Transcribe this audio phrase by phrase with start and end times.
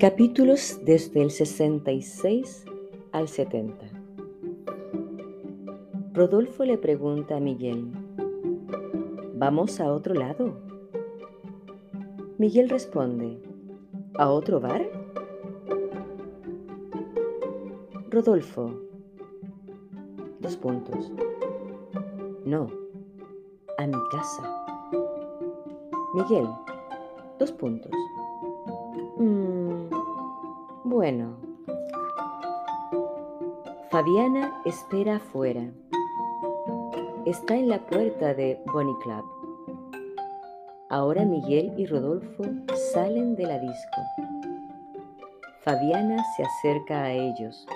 [0.00, 2.64] Capítulos desde el 66
[3.12, 3.84] al 70.
[6.14, 7.92] Rodolfo le pregunta a Miguel,
[9.34, 10.56] ¿vamos a otro lado?
[12.38, 13.42] Miguel responde,
[14.14, 14.88] ¿a otro bar?
[18.08, 18.72] Rodolfo,
[20.40, 21.12] dos puntos.
[22.46, 22.68] No,
[23.76, 24.64] a mi casa.
[26.14, 26.48] Miguel,
[27.38, 27.92] dos puntos.
[29.18, 29.59] Mm,
[31.00, 31.34] bueno.
[33.90, 35.72] Fabiana espera afuera.
[37.24, 39.24] Está en la puerta de Bonnie Club.
[40.90, 42.42] Ahora Miguel y Rodolfo
[42.92, 44.00] salen de la disco.
[45.62, 47.66] Fabiana se acerca a ellos.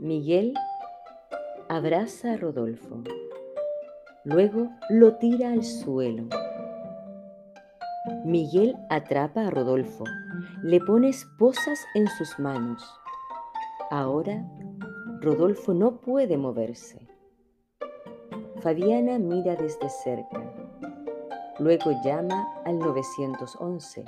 [0.00, 0.54] Miguel
[1.68, 3.04] abraza a Rodolfo.
[4.24, 6.24] Luego lo tira al suelo.
[8.24, 10.04] Miguel atrapa a Rodolfo,
[10.62, 12.82] le pone esposas en sus manos.
[13.90, 14.44] Ahora
[15.20, 17.08] Rodolfo no puede moverse.
[18.60, 20.52] Fabiana mira desde cerca.
[21.58, 24.04] Luego llama al 911.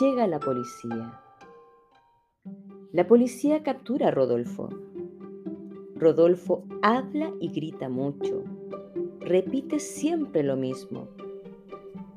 [0.00, 1.20] Llega la policía.
[2.92, 4.68] La policía captura a Rodolfo.
[5.94, 8.42] Rodolfo habla y grita mucho.
[9.20, 11.08] Repite siempre lo mismo.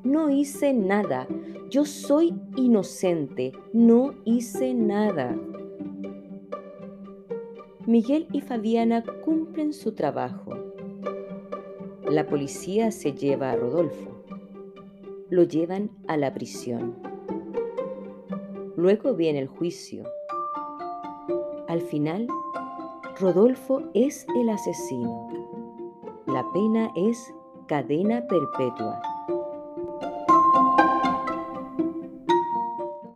[0.04, 1.28] No hice nada.
[1.70, 3.52] Yo soy inocente.
[3.72, 5.36] No hice nada.
[7.86, 10.52] Miguel y Fabiana cumplen su trabajo.
[12.08, 14.10] La policía se lleva a Rodolfo.
[15.30, 16.96] Lo llevan a la prisión.
[18.76, 20.04] Luego viene el juicio.
[21.68, 22.26] Al final,
[23.20, 25.28] Rodolfo es el asesino.
[26.26, 27.32] La pena es
[27.66, 29.00] cadena perpetua.